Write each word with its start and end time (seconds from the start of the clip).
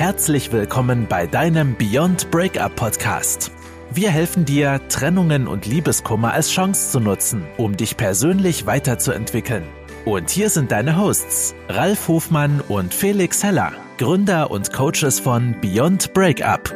Herzlich 0.00 0.50
willkommen 0.50 1.06
bei 1.06 1.26
deinem 1.26 1.76
Beyond 1.76 2.30
Breakup 2.30 2.74
Podcast. 2.74 3.52
Wir 3.92 4.10
helfen 4.10 4.46
dir, 4.46 4.80
Trennungen 4.88 5.46
und 5.46 5.66
Liebeskummer 5.66 6.32
als 6.32 6.50
Chance 6.50 6.92
zu 6.92 7.00
nutzen, 7.00 7.44
um 7.58 7.76
dich 7.76 7.98
persönlich 7.98 8.64
weiterzuentwickeln. 8.64 9.62
Und 10.06 10.30
hier 10.30 10.48
sind 10.48 10.72
deine 10.72 10.96
Hosts, 10.96 11.54
Ralf 11.68 12.08
Hofmann 12.08 12.62
und 12.62 12.94
Felix 12.94 13.44
Heller, 13.44 13.74
Gründer 13.98 14.50
und 14.50 14.72
Coaches 14.72 15.20
von 15.20 15.54
Beyond 15.60 16.14
Breakup. 16.14 16.70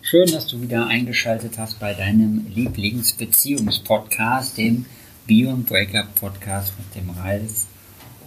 Schön, 0.00 0.32
dass 0.32 0.46
du 0.46 0.62
wieder 0.62 0.86
eingeschaltet 0.86 1.58
hast 1.58 1.78
bei 1.80 1.92
deinem 1.92 2.46
Lieblingsbeziehungspodcast, 2.54 4.56
dem 4.56 4.86
Beyond 5.26 5.66
Breakup 5.66 6.14
Podcast 6.14 6.72
mit 6.78 6.94
dem 6.94 7.10
Ralf 7.10 7.66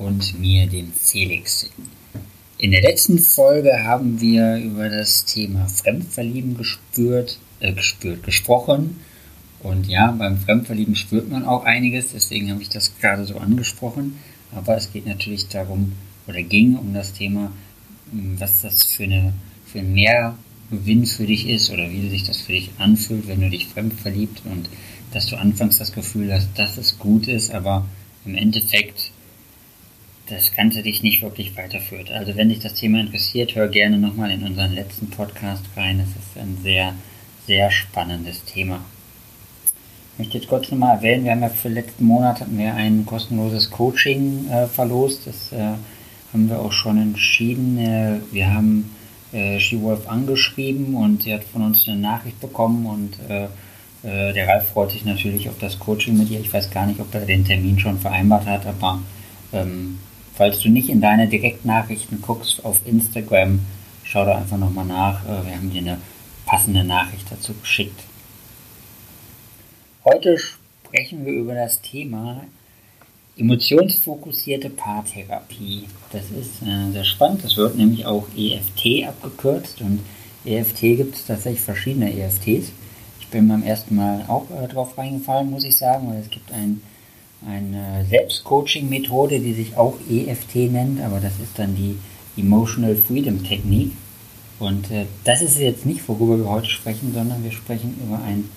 und 0.01 0.39
mir, 0.39 0.67
dem 0.67 0.91
Felix. 0.93 1.69
In 2.57 2.71
der 2.71 2.81
letzten 2.81 3.19
Folge 3.19 3.83
haben 3.83 4.19
wir 4.19 4.57
über 4.57 4.89
das 4.89 5.25
Thema 5.25 5.67
Fremdverlieben 5.67 6.57
gespürt, 6.57 7.39
äh, 7.59 7.73
gespürt, 7.73 8.23
gesprochen. 8.23 8.99
Und 9.63 9.87
ja, 9.87 10.11
beim 10.11 10.37
Fremdverlieben 10.37 10.95
spürt 10.95 11.29
man 11.29 11.45
auch 11.45 11.65
einiges, 11.65 12.11
deswegen 12.13 12.51
habe 12.51 12.61
ich 12.61 12.69
das 12.69 12.97
gerade 12.99 13.25
so 13.25 13.37
angesprochen. 13.37 14.17
Aber 14.51 14.75
es 14.75 14.91
geht 14.91 15.05
natürlich 15.05 15.47
darum, 15.47 15.93
oder 16.27 16.41
ging 16.41 16.75
um 16.75 16.93
das 16.93 17.13
Thema, 17.13 17.51
hm, 18.11 18.39
was 18.39 18.61
das 18.61 18.83
für, 18.83 19.03
eine, 19.03 19.33
für 19.65 19.79
ein 19.79 19.93
Mehrgewinn 19.93 21.05
für 21.05 21.25
dich 21.25 21.47
ist 21.47 21.69
oder 21.71 21.89
wie 21.91 22.09
sich 22.09 22.23
das 22.23 22.41
für 22.41 22.53
dich 22.53 22.71
anfühlt, 22.79 23.27
wenn 23.27 23.41
du 23.41 23.49
dich 23.49 23.67
fremd 23.67 23.93
verliebt 23.93 24.41
und 24.45 24.67
dass 25.13 25.27
du 25.27 25.35
anfangs 25.35 25.77
das 25.77 25.91
Gefühl 25.91 26.33
hast, 26.33 26.49
dass 26.55 26.77
es 26.77 26.97
gut 26.97 27.27
ist, 27.27 27.51
aber 27.51 27.85
im 28.25 28.35
Endeffekt 28.35 29.11
das 30.27 30.55
Ganze 30.55 30.81
dich 30.81 31.03
nicht 31.03 31.21
wirklich 31.21 31.55
weiterführt. 31.57 32.11
Also 32.11 32.35
wenn 32.35 32.49
dich 32.49 32.59
das 32.59 32.73
Thema 32.73 32.99
interessiert, 32.99 33.55
hör 33.55 33.67
gerne 33.67 33.97
nochmal 33.97 34.31
in 34.31 34.43
unseren 34.43 34.73
letzten 34.73 35.09
Podcast 35.09 35.65
rein. 35.75 35.99
Es 35.99 36.09
ist 36.09 36.41
ein 36.41 36.57
sehr, 36.63 36.93
sehr 37.47 37.71
spannendes 37.71 38.43
Thema. 38.45 38.81
Ich 40.13 40.19
möchte 40.19 40.37
jetzt 40.37 40.49
kurz 40.49 40.71
nochmal 40.71 40.97
erwähnen, 40.97 41.23
wir 41.23 41.31
haben 41.31 41.41
ja 41.41 41.49
für 41.49 41.69
letzten 41.69 42.05
Monat 42.05 42.41
hatten 42.41 42.57
wir 42.57 42.73
ein 42.73 43.05
kostenloses 43.05 43.71
Coaching 43.71 44.47
äh, 44.49 44.67
verlost. 44.67 45.25
Das 45.25 45.51
äh, 45.51 45.73
haben 46.33 46.49
wir 46.49 46.59
auch 46.59 46.71
schon 46.71 46.97
entschieden. 47.01 47.77
Äh, 47.77 48.19
wir 48.31 48.53
haben 48.53 48.95
äh, 49.33 49.59
SheWolf 49.59 50.07
angeschrieben 50.07 50.95
und 50.95 51.23
sie 51.23 51.33
hat 51.33 51.43
von 51.43 51.63
uns 51.63 51.87
eine 51.87 51.97
Nachricht 51.97 52.39
bekommen 52.39 52.85
und 52.85 53.17
äh, 53.29 53.45
äh, 54.03 54.33
der 54.33 54.47
Ralf 54.47 54.69
freut 54.69 54.91
sich 54.91 55.05
natürlich 55.05 55.49
auf 55.49 55.57
das 55.59 55.79
Coaching 55.79 56.17
mit 56.17 56.29
ihr. 56.29 56.39
Ich 56.39 56.53
weiß 56.53 56.71
gar 56.71 56.85
nicht, 56.85 56.99
ob 56.99 57.13
er 57.13 57.21
den 57.21 57.45
Termin 57.45 57.79
schon 57.79 57.99
vereinbart 57.99 58.45
hat, 58.45 58.65
aber 58.65 58.99
ähm, 59.53 59.99
Falls 60.41 60.59
du 60.61 60.69
nicht 60.69 60.89
in 60.89 61.01
deine 61.01 61.27
Direktnachrichten 61.27 62.19
guckst 62.19 62.65
auf 62.65 62.81
Instagram, 62.87 63.59
schau 64.03 64.25
da 64.25 64.39
einfach 64.39 64.57
nochmal 64.57 64.85
nach. 64.85 65.23
Äh, 65.23 65.45
wir 65.45 65.55
haben 65.55 65.69
dir 65.69 65.81
eine 65.81 65.97
passende 66.47 66.83
Nachricht 66.83 67.31
dazu 67.31 67.53
geschickt. 67.53 68.01
Heute 70.03 70.39
sprechen 70.39 71.27
wir 71.27 71.33
über 71.33 71.53
das 71.53 71.79
Thema 71.83 72.41
emotionsfokussierte 73.37 74.71
Paartherapie. 74.71 75.87
Das 76.11 76.23
ist 76.31 76.63
äh, 76.63 76.91
sehr 76.91 77.03
spannend. 77.03 77.43
Das 77.43 77.55
wird 77.57 77.77
nämlich 77.77 78.07
auch 78.07 78.25
EFT 78.35 79.07
abgekürzt 79.09 79.79
und 79.81 79.99
EFT 80.43 80.81
gibt 80.81 81.17
es 81.17 81.25
tatsächlich 81.27 81.61
verschiedene 81.61 82.11
EFTs. 82.11 82.71
Ich 83.19 83.27
bin 83.27 83.47
beim 83.47 83.61
ersten 83.61 83.95
Mal 83.95 84.25
auch 84.27 84.47
äh, 84.49 84.67
drauf 84.67 84.97
reingefallen, 84.97 85.51
muss 85.51 85.65
ich 85.65 85.77
sagen, 85.77 86.09
weil 86.09 86.21
es 86.21 86.31
gibt 86.31 86.51
ein 86.51 86.81
eine 87.45 88.05
Selbstcoaching-Methode, 88.09 89.39
die 89.39 89.53
sich 89.53 89.75
auch 89.77 89.95
EFT 90.09 90.71
nennt, 90.71 91.01
aber 91.01 91.19
das 91.19 91.33
ist 91.41 91.57
dann 91.57 91.75
die 91.75 91.97
Emotional 92.37 92.95
Freedom 92.95 93.43
Technik. 93.43 93.93
Und 94.59 94.91
äh, 94.91 95.05
das 95.23 95.41
ist 95.41 95.57
jetzt 95.57 95.85
nicht, 95.85 96.07
worüber 96.07 96.37
wir 96.37 96.49
heute 96.49 96.69
sprechen, 96.69 97.13
sondern 97.13 97.43
wir 97.43 97.51
sprechen 97.51 97.99
über 98.05 98.21
ein 98.23 98.49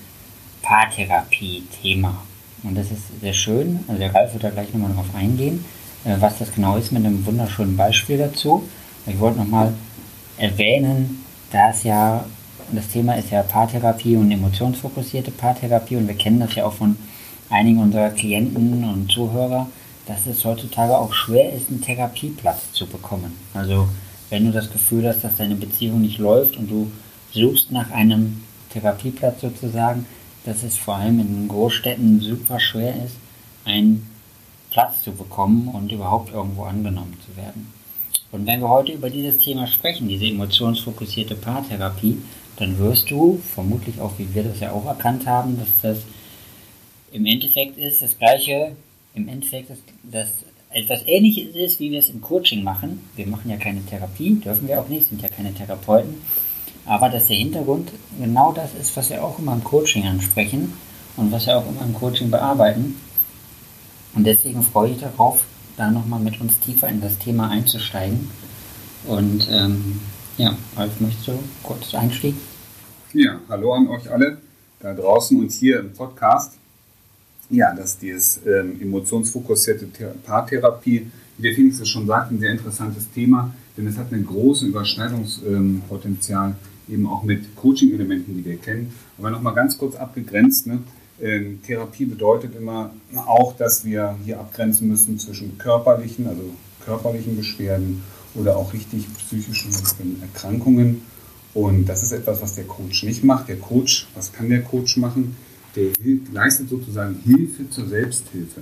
Paartherapie-Thema. 0.63 2.23
Und 2.63 2.77
das 2.77 2.91
ist 2.91 3.03
sehr 3.21 3.33
schön. 3.33 3.81
Also 3.89 3.99
der 3.99 4.15
Ralf 4.15 4.33
wird 4.33 4.45
da 4.45 4.51
gleich 4.51 4.73
nochmal 4.73 4.93
drauf 4.93 5.15
eingehen, 5.15 5.65
äh, 6.05 6.17
was 6.21 6.39
das 6.39 6.53
genau 6.53 6.77
ist, 6.77 6.93
mit 6.93 7.05
einem 7.05 7.25
wunderschönen 7.25 7.77
Beispiel 7.77 8.19
dazu. 8.19 8.63
Ich 9.07 9.19
wollte 9.19 9.39
nochmal 9.39 9.73
erwähnen, 10.39 11.25
dass 11.51 11.85
ja, 11.85 12.25
das 12.73 12.89
Thema 12.89 13.15
ist 13.15 13.31
ja 13.31 13.43
Paartherapie 13.43 14.17
und 14.17 14.31
emotionsfokussierte 14.31 15.31
Paartherapie 15.31 15.97
und 15.97 16.09
wir 16.09 16.17
kennen 16.17 16.41
das 16.41 16.55
ja 16.55 16.65
auch 16.65 16.73
von 16.73 16.97
einigen 17.51 17.79
unserer 17.79 18.11
Klienten 18.11 18.85
und 18.85 19.11
Zuhörer, 19.11 19.69
dass 20.07 20.27
es 20.27 20.45
heutzutage 20.45 20.97
auch 20.97 21.13
schwer 21.13 21.53
ist, 21.53 21.71
einen 21.71 21.81
Therapieplatz 21.81 22.73
zu 22.73 22.87
bekommen. 22.87 23.33
Also 23.55 23.89
wenn 24.31 24.45
du 24.45 24.53
das 24.53 24.71
Gefühl 24.71 25.07
hast, 25.09 25.25
dass 25.25 25.37
deine 25.37 25.55
Beziehung 25.55 26.01
nicht 26.01 26.19
läuft 26.19 26.57
und 26.57 26.71
du 26.71 26.91
suchst 27.33 27.71
nach 27.71 27.91
einem 27.91 28.43
Therapieplatz 28.71 29.41
sozusagen, 29.41 30.07
dass 30.45 30.63
es 30.63 30.77
vor 30.77 30.97
allem 30.97 31.21
in 31.21 31.49
Großstädten 31.49 32.21
super 32.21 32.61
schwer 32.61 32.95
ist, 33.05 33.17
einen 33.65 34.09
Platz 34.71 35.03
zu 35.03 35.13
bekommen 35.13 35.69
und 35.69 35.91
überhaupt 35.93 36.33
irgendwo 36.33 36.65
angenommen 36.65 37.17
zu 37.25 37.37
werden. 37.37 37.73
Und 38.33 38.47
wenn 38.47 38.61
wir 38.61 38.69
heute 38.69 38.93
über 38.93 39.09
dieses 39.09 39.39
Thema 39.39 39.67
sprechen, 39.67 40.09
diese 40.09 40.27
emotionsfokussierte 40.27 41.37
Paartherapie, 41.37 42.19
dann 42.57 42.79
wirst 42.79 43.11
du, 43.11 43.41
vermutlich 43.55 44.01
auch 44.01 44.13
wie 44.19 44.35
wir 44.35 44.43
das 44.43 44.61
ja 44.61 44.73
auch 44.73 44.87
erkannt 44.87 45.27
haben, 45.27 45.57
dass 45.57 45.69
das 45.83 45.99
im 47.15 47.27
Endeffekt 47.27 47.79
ist 47.79 48.03
das 48.03 48.19
Gleiche, 48.19 48.73
im 49.15 49.29
Endeffekt 49.29 49.71
ist 49.71 49.83
das 50.03 50.29
etwas 50.71 51.07
Ähnliches 51.07 51.55
ist, 51.55 51.79
wie 51.79 51.93
wir 51.93 52.01
es 52.01 52.11
im 52.11 52.21
Coaching 52.21 52.65
machen. 52.65 53.09
Wir 53.15 53.29
machen 53.29 53.49
ja 53.49 53.57
keine 53.57 53.87
Therapie, 53.87 54.35
dürfen 54.35 54.67
wir 54.67 54.81
auch 54.81 54.89
nicht, 54.89 55.09
sind 55.09 55.23
ja 55.23 55.29
keine 55.29 55.55
Therapeuten. 55.55 56.17
Aber 56.85 57.09
dass 57.09 57.27
der 57.27 57.37
Hintergrund 57.37 57.93
genau 58.19 58.53
das 58.53 58.75
ist, 58.75 58.97
was 58.97 59.11
wir 59.11 59.23
auch 59.23 59.39
immer 59.39 59.53
im 59.53 59.63
Coaching 59.63 60.05
ansprechen 60.05 60.73
und 61.17 61.31
was 61.31 61.47
wir 61.47 61.57
auch 61.57 61.69
immer 61.69 61.83
im 61.83 61.95
Coaching 61.95 62.33
bearbeiten. 62.33 62.97
Und 64.17 64.27
deswegen 64.27 64.65
freue 64.65 64.91
ich 64.91 64.99
darauf, 64.99 65.45
da 65.77 65.93
nochmal 65.93 66.19
mit 66.19 66.41
uns 66.41 66.59
tiefer 66.59 66.89
in 66.89 67.01
das 67.01 67.17
Thema 67.19 67.49
einzusteigen. 67.49 68.29
Und 69.07 69.49
ähm, 69.53 70.01
ja, 70.37 70.57
Ralf, 70.77 70.99
möchtest 70.99 71.29
du 71.29 71.39
kurz 71.63 71.95
Einstieg? 71.95 72.35
Ja, 73.13 73.39
hallo 73.49 73.73
an 73.73 73.87
euch 73.87 74.11
alle 74.11 74.39
da 74.81 74.93
draußen 74.93 75.39
und 75.39 75.53
hier 75.53 75.79
im 75.79 75.93
Podcast 75.93 76.59
ja, 77.51 77.75
dass 77.75 77.99
dieses 77.99 78.41
ähm, 78.47 78.81
emotionsfokussierte 78.81 79.87
Paartherapie, 80.25 81.07
wie 81.37 81.43
der 81.43 81.55
Phoenix 81.55 81.81
es 81.81 81.89
schon 81.89 82.07
sagt, 82.07 82.31
ein 82.31 82.39
sehr 82.39 82.53
interessantes 82.53 83.11
Thema, 83.11 83.55
denn 83.77 83.87
es 83.87 83.97
hat 83.97 84.13
ein 84.13 84.25
großes 84.25 84.69
Überschneidungspotenzial 84.69 86.51
ähm, 86.51 86.95
eben 86.95 87.07
auch 87.07 87.23
mit 87.23 87.57
Coaching-Elementen, 87.57 88.37
die 88.37 88.45
wir 88.45 88.57
kennen. 88.57 88.93
Aber 89.19 89.31
nochmal 89.31 89.55
ganz 89.55 89.79
kurz 89.79 89.97
abgegrenzt, 89.97 90.67
ne? 90.67 90.81
ähm, 91.21 91.61
Therapie 91.63 92.05
bedeutet 92.05 92.55
immer 92.55 92.91
auch, 93.27 93.57
dass 93.57 93.85
wir 93.85 94.17
hier 94.25 94.39
abgrenzen 94.41 94.89
müssen 94.89 95.19
zwischen 95.19 95.59
körperlichen, 95.59 96.27
also 96.27 96.43
körperlichen 96.85 97.37
Beschwerden 97.37 98.03
oder 98.35 98.57
auch 98.57 98.73
richtig 98.73 99.07
psychischen 99.17 99.73
Erkrankungen. 100.21 101.03
Und 101.55 101.87
das 101.87 102.03
ist 102.03 102.13
etwas, 102.13 102.43
was 102.43 102.57
der 102.57 102.65
Coach 102.65 103.05
nicht 103.05 103.23
macht. 103.23 103.49
Der 103.49 103.57
Coach, 103.57 104.09
was 104.15 104.33
kann 104.33 104.49
der 104.49 104.63
Coach 104.63 104.97
machen? 104.97 105.37
Der 105.77 105.93
leistet 106.33 106.69
sozusagen 106.69 107.17
Hilfe 107.25 107.69
zur 107.71 107.87
Selbsthilfe. 107.87 108.61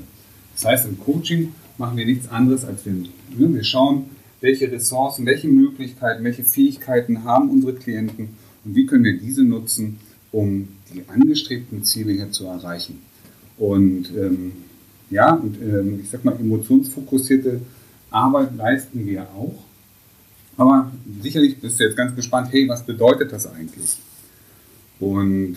Das 0.55 0.65
heißt, 0.65 0.87
im 0.87 0.99
Coaching 0.99 1.53
machen 1.78 1.97
wir 1.97 2.06
nichts 2.06 2.28
anderes 2.28 2.65
als 2.65 2.84
wir, 2.84 2.93
ne, 2.93 3.09
wir 3.37 3.65
schauen, 3.65 4.05
welche 4.41 4.71
Ressourcen, 4.71 5.25
welche 5.25 5.49
Möglichkeiten, 5.49 6.25
welche 6.25 6.45
Fähigkeiten 6.45 7.25
haben 7.25 7.50
unsere 7.50 7.75
Klienten 7.75 8.31
und 8.65 8.75
wie 8.75 8.87
können 8.87 9.05
wir 9.05 9.19
diese 9.19 9.45
nutzen, 9.45 9.99
um 10.33 10.69
die 10.93 11.05
angestrebten 11.09 11.84
Ziele 11.84 12.12
hier 12.12 12.31
zu 12.31 12.47
erreichen. 12.47 13.00
Und 13.59 14.11
ähm, 14.17 14.53
ja, 15.11 15.34
und 15.34 15.61
ähm, 15.61 16.00
ich 16.03 16.11
sag 16.11 16.25
mal, 16.25 16.34
emotionsfokussierte 16.39 17.61
Arbeit 18.11 18.56
leisten 18.56 19.06
wir 19.06 19.23
auch. 19.23 19.62
Aber 20.56 20.91
sicherlich 21.23 21.59
bist 21.59 21.79
du 21.79 21.85
jetzt 21.85 21.97
ganz 21.97 22.14
gespannt, 22.14 22.49
hey, 22.50 22.69
was 22.69 22.85
bedeutet 22.85 23.32
das 23.32 23.47
eigentlich? 23.47 23.97
Und 25.00 25.56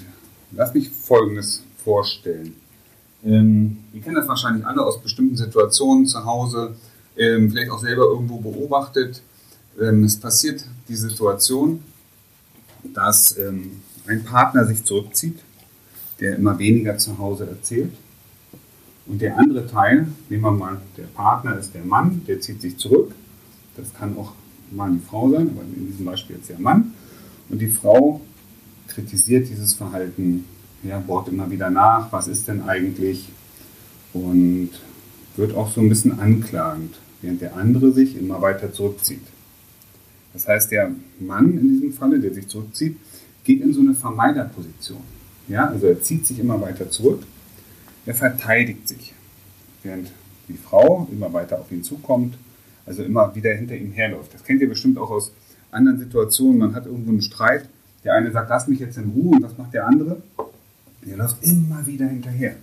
Lass 0.51 0.73
mich 0.73 0.89
Folgendes 0.89 1.61
vorstellen. 1.83 2.55
Ähm, 3.23 3.77
ihr 3.93 4.01
kennt 4.01 4.17
das 4.17 4.27
wahrscheinlich 4.27 4.65
alle 4.65 4.83
aus 4.83 5.01
bestimmten 5.01 5.35
Situationen 5.35 6.05
zu 6.05 6.23
Hause, 6.25 6.75
ähm, 7.17 7.49
vielleicht 7.49 7.71
auch 7.71 7.79
selber 7.79 8.03
irgendwo 8.03 8.37
beobachtet. 8.37 9.21
Ähm, 9.79 10.03
es 10.03 10.19
passiert 10.19 10.63
die 10.87 10.95
Situation, 10.95 11.83
dass 12.93 13.37
ähm, 13.37 13.81
ein 14.07 14.23
Partner 14.23 14.65
sich 14.65 14.83
zurückzieht, 14.83 15.39
der 16.19 16.35
immer 16.35 16.57
weniger 16.59 16.97
zu 16.97 17.17
Hause 17.17 17.47
erzählt. 17.47 17.91
Und 19.07 19.21
der 19.21 19.37
andere 19.37 19.67
Teil, 19.67 20.07
nehmen 20.29 20.43
wir 20.43 20.51
mal, 20.51 20.81
der 20.97 21.03
Partner 21.03 21.57
ist 21.57 21.73
der 21.73 21.83
Mann, 21.83 22.21
der 22.27 22.41
zieht 22.41 22.61
sich 22.61 22.77
zurück. 22.77 23.13
Das 23.77 23.93
kann 23.93 24.17
auch 24.17 24.33
mal 24.71 24.91
die 24.91 24.99
Frau 24.99 25.29
sein, 25.29 25.49
aber 25.49 25.61
in 25.61 25.87
diesem 25.87 26.05
Beispiel 26.05 26.37
jetzt 26.37 26.49
der 26.49 26.59
Mann. 26.59 26.93
Und 27.49 27.59
die 27.59 27.67
Frau 27.67 28.21
kritisiert 28.95 29.49
dieses 29.49 29.73
Verhalten, 29.73 30.45
ja, 30.83 30.99
bohrt 30.99 31.27
immer 31.27 31.51
wieder 31.51 31.69
nach, 31.69 32.11
was 32.11 32.27
ist 32.27 32.47
denn 32.47 32.63
eigentlich 32.63 33.29
und 34.13 34.71
wird 35.35 35.53
auch 35.55 35.69
so 35.69 35.81
ein 35.81 35.89
bisschen 35.89 36.19
anklagend. 36.19 36.95
während 37.21 37.41
der 37.41 37.55
andere 37.55 37.91
sich 37.91 38.17
immer 38.17 38.41
weiter 38.41 38.71
zurückzieht. 38.71 39.21
Das 40.33 40.47
heißt, 40.47 40.71
der 40.71 40.91
Mann 41.19 41.57
in 41.57 41.69
diesem 41.69 41.93
Falle, 41.93 42.19
der 42.19 42.33
sich 42.33 42.47
zurückzieht, 42.47 42.97
geht 43.43 43.61
in 43.61 43.73
so 43.73 43.81
eine 43.81 43.93
Vermeiderposition. 43.93 45.01
Ja, 45.47 45.67
also 45.67 45.87
er 45.87 46.01
zieht 46.01 46.25
sich 46.25 46.39
immer 46.39 46.59
weiter 46.61 46.89
zurück, 46.89 47.23
er 48.05 48.15
verteidigt 48.15 48.87
sich, 48.87 49.13
während 49.83 50.11
die 50.47 50.57
Frau 50.57 51.07
immer 51.11 51.31
weiter 51.33 51.59
auf 51.59 51.71
ihn 51.71 51.83
zukommt, 51.83 52.37
also 52.85 53.03
immer 53.03 53.33
wieder 53.35 53.53
hinter 53.53 53.75
ihm 53.75 53.91
herläuft. 53.91 54.33
Das 54.33 54.43
kennt 54.43 54.61
ihr 54.61 54.69
bestimmt 54.69 54.97
auch 54.97 55.09
aus 55.09 55.31
anderen 55.71 55.99
Situationen. 55.99 56.59
Man 56.59 56.75
hat 56.75 56.85
irgendwo 56.85 57.11
einen 57.11 57.21
Streit, 57.21 57.67
der 58.05 58.13
eine 58.13 58.31
sagt, 58.31 58.49
lass 58.49 58.67
mich 58.67 58.79
jetzt 58.79 58.97
in 58.97 59.09
Ruhe 59.09 59.35
und 59.35 59.43
was 59.43 59.57
macht 59.57 59.73
der 59.73 59.87
andere? 59.87 60.21
Der 61.05 61.17
läuft 61.17 61.43
immer 61.43 61.85
wieder 61.85 62.07
hinterher. 62.07 62.55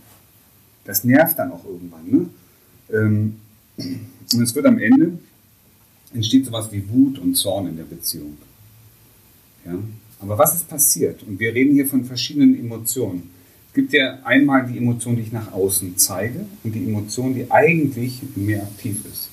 Das 0.84 1.04
nervt 1.04 1.38
dann 1.38 1.52
auch 1.52 1.64
irgendwann. 1.64 2.08
Ne? 2.08 2.26
Ähm, 2.92 3.36
und 4.32 4.42
es 4.42 4.54
wird 4.54 4.66
am 4.66 4.78
Ende, 4.78 5.18
entsteht 6.14 6.46
sowas 6.46 6.70
wie 6.70 6.88
Wut 6.88 7.18
und 7.18 7.34
Zorn 7.34 7.68
in 7.68 7.76
der 7.76 7.84
Beziehung. 7.84 8.36
Ja? 9.66 9.74
Aber 10.20 10.38
was 10.38 10.54
ist 10.54 10.68
passiert? 10.68 11.22
Und 11.24 11.40
wir 11.40 11.52
reden 11.52 11.74
hier 11.74 11.86
von 11.86 12.04
verschiedenen 12.04 12.58
Emotionen. 12.58 13.30
Es 13.68 13.74
gibt 13.74 13.92
ja 13.92 14.18
einmal 14.22 14.66
die 14.66 14.78
Emotion, 14.78 15.16
die 15.16 15.22
ich 15.22 15.32
nach 15.32 15.52
außen 15.52 15.96
zeige 15.96 16.46
und 16.62 16.74
die 16.74 16.84
Emotion, 16.84 17.34
die 17.34 17.50
eigentlich 17.50 18.22
mehr 18.36 18.62
aktiv 18.62 19.04
ist. 19.10 19.28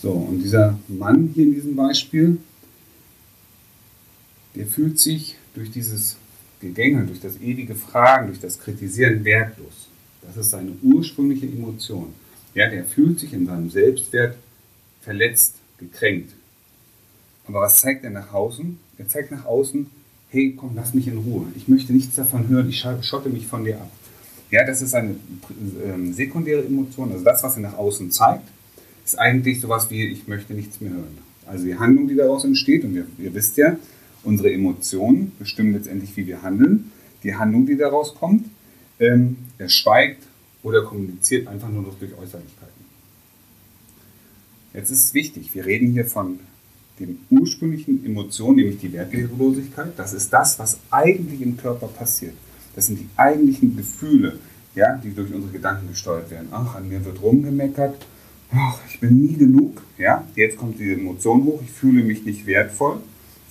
So, 0.00 0.10
und 0.10 0.42
dieser 0.42 0.78
Mann 0.88 1.30
hier 1.34 1.44
in 1.44 1.54
diesem 1.54 1.76
Beispiel, 1.76 2.38
der 4.54 4.66
fühlt 4.66 4.98
sich 4.98 5.36
durch 5.54 5.70
dieses 5.70 6.16
Gegänge, 6.60 7.06
durch 7.06 7.20
das 7.20 7.40
ewige 7.40 7.74
Fragen, 7.74 8.28
durch 8.28 8.40
das 8.40 8.58
Kritisieren 8.58 9.24
wertlos. 9.24 9.88
Das 10.22 10.36
ist 10.36 10.50
seine 10.50 10.72
ursprüngliche 10.82 11.46
Emotion. 11.46 12.14
Ja, 12.54 12.68
der 12.70 12.84
fühlt 12.84 13.18
sich 13.18 13.32
in 13.32 13.46
seinem 13.46 13.68
Selbstwert 13.70 14.36
verletzt, 15.02 15.56
gekränkt. 15.78 16.32
Aber 17.46 17.60
was 17.60 17.80
zeigt 17.80 18.04
er 18.04 18.10
nach 18.10 18.32
außen? 18.32 18.78
Er 18.96 19.08
zeigt 19.08 19.32
nach 19.32 19.44
außen, 19.44 19.86
hey, 20.30 20.54
komm, 20.56 20.72
lass 20.74 20.94
mich 20.94 21.06
in 21.08 21.18
Ruhe. 21.18 21.46
Ich 21.56 21.68
möchte 21.68 21.92
nichts 21.92 22.16
davon 22.16 22.48
hören, 22.48 22.68
ich 22.68 22.84
schotte 23.02 23.28
mich 23.28 23.46
von 23.46 23.64
dir 23.64 23.76
ab. 23.76 23.90
Ja, 24.50 24.64
das 24.64 24.82
ist 24.82 24.94
eine 24.94 25.10
äh, 25.10 26.12
sekundäre 26.12 26.64
Emotion, 26.64 27.12
also 27.12 27.24
das, 27.24 27.42
was 27.42 27.56
er 27.56 27.62
nach 27.62 27.76
außen 27.76 28.10
zeigt, 28.10 28.48
ist 29.04 29.18
eigentlich 29.18 29.60
sowas 29.60 29.90
wie, 29.90 30.06
ich 30.06 30.28
möchte 30.28 30.54
nichts 30.54 30.80
mehr 30.80 30.92
hören. 30.92 31.18
Also 31.46 31.64
die 31.64 31.76
Handlung, 31.76 32.08
die 32.08 32.14
daraus 32.14 32.44
entsteht, 32.44 32.84
und 32.84 32.94
ihr, 32.94 33.06
ihr 33.18 33.34
wisst 33.34 33.56
ja, 33.56 33.76
unsere 34.24 34.52
Emotionen 34.52 35.32
bestimmen 35.38 35.72
letztendlich, 35.72 36.16
wie 36.16 36.26
wir 36.26 36.42
handeln. 36.42 36.92
Die 37.22 37.34
Handlung, 37.34 37.66
die 37.66 37.76
daraus 37.76 38.14
kommt, 38.14 38.46
ähm, 38.98 39.36
er 39.58 39.68
schweigt 39.68 40.22
oder 40.62 40.82
kommuniziert 40.82 41.46
einfach 41.48 41.68
nur 41.68 41.82
noch 41.82 41.98
durch 41.98 42.12
Äußerlichkeiten. 42.12 42.84
Jetzt 44.72 44.90
ist 44.90 45.04
es 45.04 45.14
wichtig, 45.14 45.54
wir 45.54 45.64
reden 45.64 45.92
hier 45.92 46.04
von 46.04 46.40
den 46.98 47.18
ursprünglichen 47.30 48.04
Emotionen, 48.04 48.56
nämlich 48.56 48.78
die 48.78 48.92
Wertlosigkeit. 48.92 49.92
Das 49.96 50.12
ist 50.12 50.32
das, 50.32 50.58
was 50.58 50.78
eigentlich 50.90 51.40
im 51.42 51.56
Körper 51.56 51.88
passiert. 51.88 52.34
Das 52.74 52.86
sind 52.86 52.98
die 52.98 53.08
eigentlichen 53.16 53.76
Gefühle, 53.76 54.38
ja, 54.74 54.96
die 54.96 55.14
durch 55.14 55.32
unsere 55.32 55.52
Gedanken 55.52 55.88
gesteuert 55.88 56.30
werden. 56.30 56.48
Ach, 56.50 56.74
an 56.74 56.88
mir 56.88 57.04
wird 57.04 57.22
rumgemeckert. 57.22 57.94
Ach, 58.52 58.78
ich 58.88 59.00
bin 59.00 59.24
nie 59.24 59.36
genug. 59.36 59.82
Ja, 59.98 60.26
jetzt 60.34 60.56
kommt 60.56 60.78
diese 60.78 60.94
Emotion 60.94 61.44
hoch. 61.44 61.60
Ich 61.64 61.70
fühle 61.70 62.02
mich 62.02 62.24
nicht 62.24 62.46
wertvoll, 62.46 62.98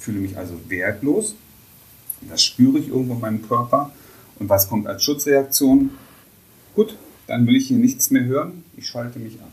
fühle 0.04 0.20
mich 0.20 0.38
also 0.38 0.60
wertlos. 0.68 1.36
Das 2.30 2.44
spüre 2.44 2.80
ich 2.80 2.90
irgendwo 2.90 3.14
in 3.14 3.22
meinem 3.22 3.48
Körper. 3.48 3.92
Und 4.40 4.50
was 4.50 4.68
kommt 4.68 4.88
als 4.88 5.04
Schutzreaktion? 5.04 5.92
Gut, 6.76 6.98
dann 7.28 7.48
will 7.48 7.56
ich 7.56 7.68
hier 7.68 7.78
nichts 7.78 8.12
mehr 8.12 8.26
hören. 8.26 8.64
Ich 8.76 8.88
schalte 8.88 9.20
mich 9.20 9.40
ab. 9.40 9.52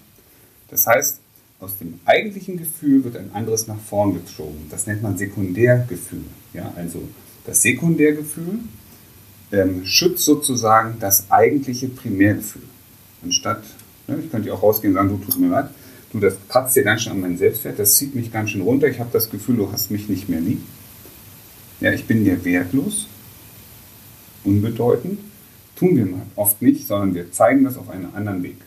Das 0.69 0.87
heißt, 0.87 1.21
aus 1.61 1.79
dem 1.79 2.01
eigentlichen 2.05 2.57
Gefühl 2.57 3.05
wird 3.05 3.17
ein 3.17 3.31
anderes 3.33 3.67
nach 3.67 3.79
vorn 3.79 4.15
geschoben. 4.15 4.67
Das 4.71 4.87
nennt 4.87 5.03
man 5.03 5.19
Sekundärgefühl. 5.19 6.25
Ja, 6.53 6.73
also 6.77 7.03
das 7.47 7.63
Sekundärgefühl 7.63 8.61
ähm, 9.53 9.85
schützt 9.85 10.25
sozusagen 10.25 10.97
das 11.01 11.31
eigentliche 11.31 11.89
Primärgefühl. 11.89 12.63
Anstatt, 13.23 13.63
ne, 14.07 14.19
ich 14.25 14.31
könnte 14.31 14.53
auch 14.55 14.63
rausgehen 14.63 14.97
und 14.97 15.03
sagen, 15.03 15.21
du 15.21 15.25
tut 15.25 15.41
mir 15.41 15.49
leid, 15.49 15.71
du, 16.13 16.21
das 16.21 16.35
kratzt 16.49 16.77
dir 16.77 16.85
ganz 16.85 17.03
schön 17.03 17.13
an 17.13 17.21
meinen 17.21 17.39
Selbstwert, 17.39 17.79
das 17.79 17.95
zieht 17.95 18.15
mich 18.15 18.33
ganz 18.33 18.51
schön 18.51 18.63
runter, 18.63 18.87
ich 18.89 19.01
habe 19.01 19.11
das 19.13 19.31
Gefühl, 19.31 19.57
du 19.57 19.73
hast 19.73 19.91
mich 19.91 20.09
nicht 20.09 20.29
mehr 20.29 20.41
lieb. 20.41 20.61
Ja, 21.81 21.93
ich 21.93 22.07
bin 22.07 22.25
dir 22.25 22.45
wertlos, 22.45 23.09
unbedeutend. 24.45 25.19
Tun 25.77 25.97
wir 25.97 26.09
oft 26.37 26.61
nicht, 26.61 26.87
sondern 26.87 27.15
wir 27.15 27.33
zeigen 27.33 27.65
das 27.65 27.79
auf 27.79 27.89
einen 27.89 28.15
anderen 28.15 28.43
Weg. 28.43 28.59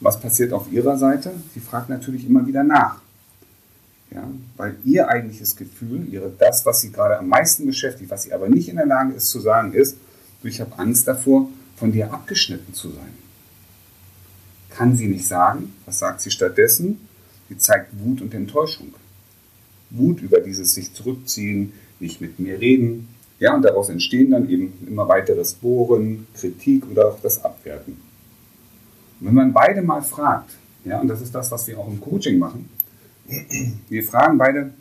Was 0.00 0.20
passiert 0.20 0.52
auf 0.52 0.70
ihrer 0.72 0.98
Seite? 0.98 1.32
Sie 1.54 1.60
fragt 1.60 1.88
natürlich 1.88 2.26
immer 2.26 2.46
wieder 2.46 2.64
nach. 2.64 3.00
Ja, 4.10 4.28
weil 4.56 4.76
ihr 4.84 5.08
eigentliches 5.08 5.56
Gefühl, 5.56 6.06
ihre, 6.10 6.32
das, 6.38 6.66
was 6.66 6.80
sie 6.80 6.90
gerade 6.90 7.18
am 7.18 7.28
meisten 7.28 7.66
beschäftigt, 7.66 8.10
was 8.10 8.24
sie 8.24 8.32
aber 8.32 8.48
nicht 8.48 8.68
in 8.68 8.76
der 8.76 8.86
Lage 8.86 9.14
ist 9.14 9.30
zu 9.30 9.40
sagen, 9.40 9.72
ist, 9.72 9.96
ich 10.42 10.60
habe 10.60 10.78
Angst 10.78 11.08
davor, 11.08 11.48
von 11.76 11.92
dir 11.92 12.12
abgeschnitten 12.12 12.72
zu 12.72 12.88
sein. 12.90 13.25
Kann 14.76 14.94
sie 14.94 15.06
nicht 15.06 15.26
sagen. 15.26 15.72
Was 15.86 16.00
sagt 16.00 16.20
sie 16.20 16.30
stattdessen? 16.30 17.00
Sie 17.48 17.56
zeigt 17.56 17.98
Wut 17.98 18.20
und 18.20 18.34
Enttäuschung. 18.34 18.92
Wut 19.88 20.20
über 20.20 20.40
dieses 20.40 20.74
sich 20.74 20.92
zurückziehen, 20.92 21.72
nicht 21.98 22.20
mit 22.20 22.38
mir 22.38 22.60
reden. 22.60 23.08
Ja, 23.38 23.54
und 23.54 23.62
daraus 23.62 23.88
entstehen 23.88 24.32
dann 24.32 24.50
eben 24.50 24.74
immer 24.86 25.08
weiteres 25.08 25.54
Bohren, 25.54 26.26
Kritik 26.34 26.84
oder 26.90 27.08
auch 27.08 27.20
das 27.22 27.42
Abwerten. 27.42 27.96
Und 29.20 29.28
wenn 29.28 29.34
man 29.34 29.52
beide 29.54 29.80
mal 29.80 30.02
fragt, 30.02 30.50
ja, 30.84 31.00
und 31.00 31.08
das 31.08 31.22
ist 31.22 31.34
das, 31.34 31.50
was 31.50 31.66
wir 31.66 31.78
auch 31.78 31.88
im 31.88 32.00
Coaching 32.00 32.38
machen, 32.38 32.68
wir 33.88 34.02
fragen 34.02 34.36
beide, 34.36 34.72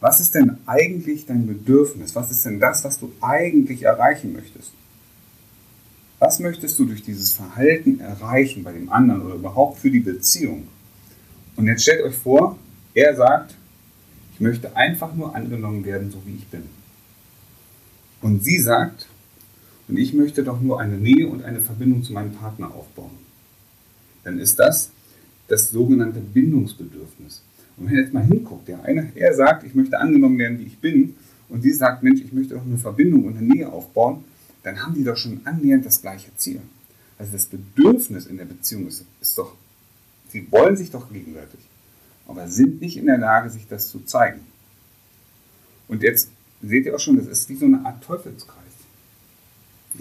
was 0.00 0.18
ist 0.18 0.34
denn 0.34 0.58
eigentlich 0.66 1.26
dein 1.26 1.46
Bedürfnis? 1.46 2.16
Was 2.16 2.32
ist 2.32 2.44
denn 2.44 2.58
das, 2.58 2.82
was 2.82 2.98
du 2.98 3.12
eigentlich 3.20 3.82
erreichen 3.82 4.32
möchtest? 4.32 4.72
Was 6.20 6.38
möchtest 6.38 6.78
du 6.78 6.84
durch 6.84 7.02
dieses 7.02 7.32
Verhalten 7.32 7.98
erreichen 7.98 8.62
bei 8.62 8.72
dem 8.72 8.92
anderen 8.92 9.22
oder 9.22 9.36
überhaupt 9.36 9.78
für 9.78 9.90
die 9.90 10.00
Beziehung? 10.00 10.68
Und 11.56 11.66
jetzt 11.66 11.82
stellt 11.82 12.04
euch 12.04 12.14
vor, 12.14 12.58
er 12.92 13.16
sagt, 13.16 13.54
ich 14.34 14.40
möchte 14.40 14.76
einfach 14.76 15.14
nur 15.14 15.34
angenommen 15.34 15.82
werden, 15.84 16.10
so 16.10 16.18
wie 16.26 16.34
ich 16.34 16.46
bin. 16.48 16.64
Und 18.20 18.44
sie 18.44 18.58
sagt, 18.58 19.08
und 19.88 19.96
ich 19.96 20.12
möchte 20.12 20.44
doch 20.44 20.60
nur 20.60 20.78
eine 20.78 20.98
Nähe 20.98 21.26
und 21.26 21.42
eine 21.42 21.60
Verbindung 21.60 22.02
zu 22.02 22.12
meinem 22.12 22.32
Partner 22.32 22.66
aufbauen. 22.74 23.10
Dann 24.22 24.38
ist 24.38 24.58
das 24.58 24.90
das 25.48 25.70
sogenannte 25.70 26.20
Bindungsbedürfnis. 26.20 27.42
Und 27.78 27.86
wenn 27.86 27.94
ihr 27.94 28.02
jetzt 28.02 28.12
mal 28.12 28.22
hinguckt, 28.22 28.68
der 28.68 28.84
eine, 28.84 29.10
er 29.14 29.34
sagt, 29.34 29.64
ich 29.64 29.74
möchte 29.74 29.98
angenommen 29.98 30.38
werden, 30.38 30.58
wie 30.58 30.64
ich 30.64 30.78
bin, 30.78 31.16
und 31.48 31.62
sie 31.62 31.72
sagt, 31.72 32.02
Mensch, 32.02 32.20
ich 32.20 32.32
möchte 32.32 32.54
doch 32.54 32.64
eine 32.64 32.76
Verbindung 32.76 33.24
und 33.24 33.38
eine 33.38 33.46
Nähe 33.46 33.72
aufbauen, 33.72 34.22
dann 34.62 34.82
haben 34.82 34.94
die 34.94 35.04
doch 35.04 35.16
schon 35.16 35.40
annähernd 35.44 35.86
das 35.86 36.02
gleiche 36.02 36.34
Ziel. 36.36 36.60
Also 37.18 37.32
das 37.32 37.46
Bedürfnis 37.46 38.26
in 38.26 38.36
der 38.36 38.44
Beziehung 38.44 38.86
ist, 38.86 39.04
ist 39.20 39.38
doch, 39.38 39.54
sie 40.28 40.50
wollen 40.50 40.76
sich 40.76 40.90
doch 40.90 41.10
gegenseitig, 41.12 41.60
aber 42.26 42.48
sind 42.48 42.80
nicht 42.80 42.96
in 42.96 43.06
der 43.06 43.18
Lage, 43.18 43.50
sich 43.50 43.66
das 43.68 43.88
zu 43.88 44.00
zeigen. 44.00 44.40
Und 45.88 46.02
jetzt 46.02 46.30
seht 46.62 46.86
ihr 46.86 46.94
auch 46.94 47.00
schon, 47.00 47.16
das 47.16 47.26
ist 47.26 47.48
wie 47.48 47.56
so 47.56 47.66
eine 47.66 47.84
Art 47.84 48.02
Teufelskreis 48.04 48.60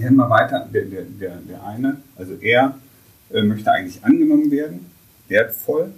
immer 0.08 0.30
weiter, 0.30 0.68
der, 0.72 0.86
der, 0.86 1.04
der, 1.04 1.38
der 1.38 1.64
eine, 1.66 2.02
also 2.16 2.34
er 2.40 2.78
äh, 3.32 3.42
möchte 3.42 3.72
eigentlich 3.72 4.04
angenommen 4.04 4.52
werden, 4.52 4.86
wertvoll 5.28 5.92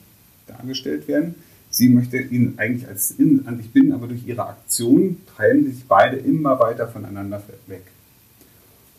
dargestellt 0.48 1.08
werden. 1.08 1.36
Sie 1.70 1.88
möchte 1.88 2.18
ihn 2.18 2.56
eigentlich 2.58 2.88
als 2.88 3.12
in, 3.12 3.48
an 3.48 3.58
sich 3.58 3.72
binden, 3.72 3.94
aber 3.94 4.08
durch 4.08 4.28
ihre 4.28 4.46
Aktion 4.46 5.18
treiben 5.36 5.66
sich 5.66 5.86
beide 5.88 6.18
immer 6.18 6.60
weiter 6.60 6.88
voneinander 6.88 7.42
weg. 7.68 7.84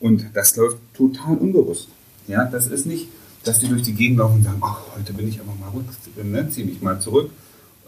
Und 0.03 0.27
das 0.35 0.55
läuft 0.57 0.77
total 0.95 1.39
unbewusst. 1.39 1.89
Ja, 2.29 2.45
das 2.45 2.67
ist 2.67 2.85
nicht, 2.85 3.09
dass 3.45 3.59
die 3.59 3.69
durch 3.69 3.83
die 3.83 3.95
Gegend 3.95 4.19
laufen 4.19 4.37
und 4.37 4.45
sagen, 4.45 4.61
ach, 4.61 4.81
heute 4.97 5.15
bin 5.15 5.29
ich 5.29 5.41
aber 5.41 5.55
mal 5.59 5.69
ruhig, 5.69 5.87
ne, 6.23 6.49
ziehe 6.51 6.67
mich 6.67 6.83
mal 6.83 7.01
zurück. 7.01 7.31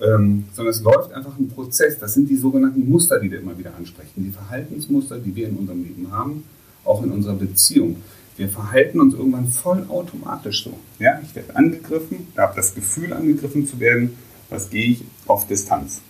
Ähm, 0.00 0.44
sondern 0.54 0.75
es 0.75 0.80
läuft 0.80 1.12
einfach 1.12 1.38
ein 1.38 1.49
Prozess. 1.49 1.99
Das 1.99 2.14
sind 2.14 2.30
die 2.30 2.37
sogenannten 2.37 2.88
Muster, 2.88 3.21
die 3.21 3.30
wir 3.30 3.40
immer 3.40 3.56
wieder 3.59 3.76
ansprechen. 3.76 4.25
Die 4.25 4.30
Verhaltensmuster, 4.30 5.18
die 5.18 5.37
wir 5.37 5.49
in 5.49 5.56
unserem 5.56 5.85
Leben 5.85 6.11
haben 6.11 6.44
auch 6.85 7.02
in 7.02 7.11
unserer 7.11 7.35
Beziehung. 7.35 7.97
Wir 8.37 8.49
verhalten 8.49 9.00
uns 9.00 9.14
irgendwann 9.14 9.49
voll 9.49 9.87
automatisch 9.88 10.64
so. 10.64 10.75
Ja, 10.99 11.21
ich 11.23 11.35
werde 11.35 11.54
angegriffen, 11.56 12.26
habe 12.37 12.56
das 12.56 12.75
Gefühl, 12.75 13.12
angegriffen 13.12 13.66
zu 13.66 13.78
werden. 13.78 14.16
Was 14.50 14.71
gehe 14.71 14.87
ich 14.87 15.04
auf 15.26 15.47
Distanz? 15.47 16.00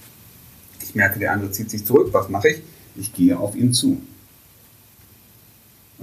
Ich 0.82 0.94
merke, 0.94 1.18
der 1.18 1.32
andere 1.32 1.50
zieht 1.50 1.70
sich 1.70 1.84
zurück. 1.84 2.08
Was 2.12 2.28
mache 2.28 2.48
ich? 2.48 2.62
Ich 2.96 3.12
gehe 3.12 3.38
auf 3.38 3.54
ihn 3.56 3.72
zu. 3.72 4.00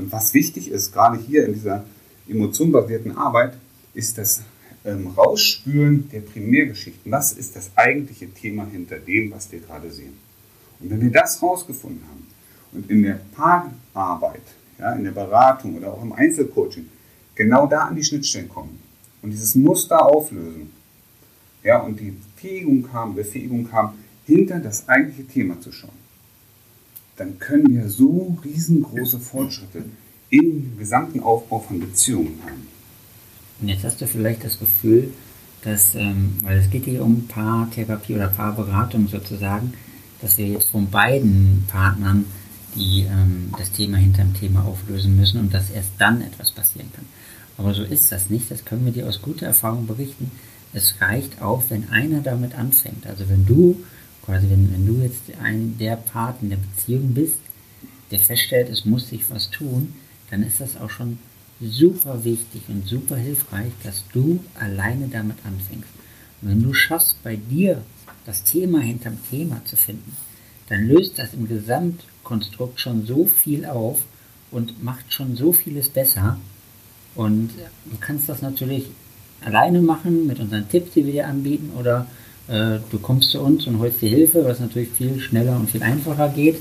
Und 0.01 0.11
was 0.11 0.33
wichtig 0.33 0.71
ist, 0.71 0.91
gerade 0.91 1.19
hier 1.19 1.45
in 1.45 1.53
dieser 1.53 1.85
emotionbasierten 2.27 3.15
Arbeit, 3.15 3.53
ist 3.93 4.17
das 4.17 4.41
ähm, 4.83 5.07
Rausspüren 5.07 6.09
der 6.09 6.21
Primärgeschichten. 6.21 7.11
Was 7.11 7.33
ist 7.33 7.55
das 7.55 7.69
eigentliche 7.75 8.33
Thema 8.33 8.65
hinter 8.65 8.97
dem, 8.97 9.31
was 9.31 9.51
wir 9.51 9.59
gerade 9.59 9.91
sehen? 9.91 10.17
Und 10.79 10.89
wenn 10.89 11.01
wir 11.01 11.11
das 11.11 11.41
rausgefunden 11.41 12.01
haben 12.09 12.25
und 12.73 12.89
in 12.89 13.03
der 13.03 13.19
Paararbeit 13.35 14.41
ja, 14.79 14.93
in 14.93 15.03
der 15.03 15.11
Beratung 15.11 15.77
oder 15.77 15.93
auch 15.93 16.01
im 16.01 16.13
Einzelcoaching, 16.13 16.89
genau 17.35 17.67
da 17.67 17.81
an 17.81 17.95
die 17.95 18.03
Schnittstellen 18.03 18.49
kommen. 18.49 18.79
und 19.21 19.29
dieses 19.29 19.53
Muster 19.53 20.03
auflösen, 20.03 20.71
ja, 21.63 21.79
und 21.79 21.99
die 21.99 22.17
Fähigung 22.37 22.91
haben, 22.91 23.13
Befähigung 23.13 23.71
haben, 23.71 23.99
hinter 24.25 24.59
das 24.59 24.89
eigentliche 24.89 25.27
Thema 25.27 25.61
zu 25.61 25.71
schauen, 25.71 26.00
dann 27.21 27.37
können 27.37 27.69
wir 27.69 27.87
so 27.87 28.35
riesengroße 28.43 29.19
Fortschritte 29.19 29.83
im 30.31 30.75
gesamten 30.79 31.19
Aufbau 31.19 31.59
von 31.59 31.79
Beziehungen 31.79 32.39
haben. 32.43 32.67
Und 33.61 33.67
jetzt 33.67 33.83
hast 33.83 34.01
du 34.01 34.07
vielleicht 34.07 34.43
das 34.43 34.57
Gefühl, 34.57 35.13
dass, 35.63 35.93
ähm, 35.93 36.33
weil 36.41 36.57
es 36.57 36.71
geht 36.71 36.85
hier 36.85 37.05
um 37.05 37.27
Paartherapie 37.27 38.15
oder 38.15 38.27
Paarberatung 38.27 39.07
sozusagen, 39.07 39.73
dass 40.19 40.39
wir 40.39 40.47
jetzt 40.47 40.71
von 40.71 40.89
beiden 40.89 41.63
Partnern 41.67 42.25
die 42.73 43.01
ähm, 43.01 43.53
das 43.55 43.71
Thema 43.71 43.97
hinterm 43.97 44.33
Thema 44.33 44.65
auflösen 44.65 45.15
müssen 45.15 45.41
und 45.41 45.53
dass 45.53 45.69
erst 45.69 45.91
dann 45.99 46.21
etwas 46.21 46.51
passieren 46.51 46.89
kann. 46.95 47.05
Aber 47.59 47.75
so 47.75 47.83
ist 47.83 48.11
das 48.11 48.31
nicht, 48.31 48.49
das 48.49 48.65
können 48.65 48.85
wir 48.85 48.93
dir 48.93 49.07
aus 49.07 49.21
guter 49.21 49.45
Erfahrung 49.45 49.85
berichten. 49.85 50.31
Es 50.73 50.95
reicht 50.99 51.39
auch, 51.39 51.65
wenn 51.69 51.89
einer 51.89 52.21
damit 52.21 52.55
anfängt. 52.55 53.05
Also 53.05 53.29
wenn 53.29 53.45
du, 53.45 53.83
quasi 54.25 54.49
wenn, 54.49 54.71
wenn 54.71 54.85
du 54.85 55.01
jetzt 55.01 55.21
ein, 55.41 55.77
der 55.77 55.95
Part 55.95 56.41
in 56.41 56.49
der 56.49 56.57
Beziehung 56.57 57.13
bist, 57.13 57.39
der 58.11 58.19
feststellt, 58.19 58.69
es 58.69 58.85
muss 58.85 59.09
sich 59.09 59.29
was 59.29 59.49
tun, 59.49 59.93
dann 60.29 60.43
ist 60.43 60.61
das 60.61 60.77
auch 60.77 60.89
schon 60.89 61.19
super 61.61 62.23
wichtig 62.23 62.63
und 62.67 62.87
super 62.87 63.15
hilfreich, 63.15 63.71
dass 63.83 64.03
du 64.13 64.39
alleine 64.55 65.07
damit 65.07 65.37
anfängst. 65.45 65.89
Und 66.41 66.49
wenn 66.49 66.63
du 66.63 66.73
schaffst, 66.73 67.21
bei 67.23 67.35
dir 67.35 67.83
das 68.25 68.43
Thema 68.43 68.79
hinterm 68.79 69.17
Thema 69.29 69.63
zu 69.65 69.75
finden, 69.75 70.15
dann 70.69 70.87
löst 70.87 71.19
das 71.19 71.33
im 71.33 71.47
Gesamtkonstrukt 71.47 72.79
schon 72.79 73.05
so 73.05 73.25
viel 73.25 73.65
auf 73.65 73.99
und 74.51 74.83
macht 74.83 75.13
schon 75.13 75.35
so 75.35 75.51
vieles 75.51 75.89
besser. 75.89 76.39
Und 77.15 77.49
du 77.85 77.97
kannst 77.99 78.29
das 78.29 78.41
natürlich 78.41 78.85
alleine 79.43 79.81
machen 79.81 80.27
mit 80.27 80.39
unseren 80.39 80.69
Tipps, 80.69 80.93
die 80.93 81.05
wir 81.05 81.13
dir 81.13 81.27
anbieten, 81.27 81.71
oder 81.77 82.07
äh, 82.51 82.79
du 82.91 82.99
kommst 82.99 83.31
zu 83.31 83.39
uns 83.39 83.65
und 83.65 83.79
holst 83.79 84.01
dir 84.01 84.09
Hilfe, 84.09 84.43
was 84.45 84.59
natürlich 84.59 84.89
viel 84.89 85.19
schneller 85.19 85.55
und 85.55 85.69
viel 85.69 85.83
einfacher 85.83 86.29
geht. 86.29 86.57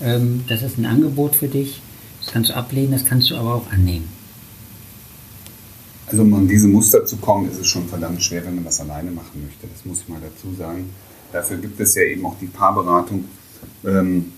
Ähm, 0.00 0.44
das 0.48 0.62
ist 0.62 0.78
ein 0.78 0.86
Angebot 0.86 1.36
für 1.36 1.48
dich. 1.48 1.80
Das 2.20 2.32
kannst 2.32 2.50
du 2.50 2.56
ablehnen, 2.56 2.92
das 2.92 3.04
kannst 3.04 3.30
du 3.30 3.36
aber 3.36 3.54
auch 3.54 3.70
annehmen. 3.70 4.08
Also 6.06 6.22
um 6.22 6.32
an 6.34 6.48
diese 6.48 6.68
Muster 6.68 7.04
zu 7.04 7.18
kommen, 7.18 7.50
ist 7.50 7.60
es 7.60 7.66
schon 7.66 7.86
verdammt 7.86 8.22
schwer, 8.22 8.44
wenn 8.46 8.54
man 8.54 8.64
das 8.64 8.80
alleine 8.80 9.10
machen 9.10 9.42
möchte. 9.44 9.66
Das 9.66 9.84
muss 9.84 10.00
ich 10.00 10.08
mal 10.08 10.20
dazu 10.20 10.54
sagen. 10.56 10.88
Dafür 11.32 11.58
gibt 11.58 11.78
es 11.78 11.94
ja 11.94 12.02
eben 12.02 12.24
auch 12.24 12.36
die 12.40 12.46
Paarberatung 12.46 13.26
ähm, 13.84 14.32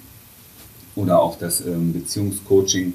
oder 0.97 1.23
auch 1.23 1.39
das 1.39 1.61
ähm, 1.61 1.93
Beziehungscoaching, 1.93 2.95